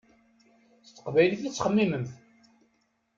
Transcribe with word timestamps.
S 0.87 0.89
teqbaylit 0.89 1.41
i 1.47 1.49
ttxemmiment. 1.49 2.09